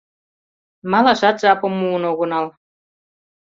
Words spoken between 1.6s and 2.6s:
муын огынал.